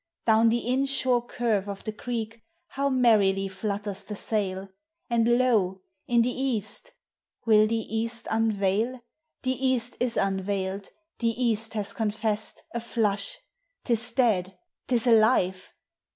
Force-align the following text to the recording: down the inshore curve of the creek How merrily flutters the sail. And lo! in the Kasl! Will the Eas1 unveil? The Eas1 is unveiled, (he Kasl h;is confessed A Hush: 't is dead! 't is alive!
down 0.25 0.49
the 0.49 0.61
inshore 0.67 1.23
curve 1.23 1.69
of 1.69 1.83
the 1.83 1.91
creek 1.93 2.41
How 2.69 2.89
merrily 2.89 3.47
flutters 3.47 4.03
the 4.03 4.15
sail. 4.15 4.67
And 5.11 5.37
lo! 5.37 5.83
in 6.07 6.23
the 6.23 6.33
Kasl! 6.59 6.89
Will 7.45 7.67
the 7.67 7.85
Eas1 7.93 8.25
unveil? 8.31 8.99
The 9.43 9.55
Eas1 9.63 9.97
is 9.99 10.17
unveiled, 10.17 10.89
(he 11.19 11.53
Kasl 11.55 11.75
h;is 11.77 11.93
confessed 11.93 12.63
A 12.73 12.79
Hush: 12.79 13.37
't 13.85 13.93
is 13.93 14.11
dead! 14.13 14.57
't 14.87 14.95
is 14.95 15.05
alive! 15.05 15.71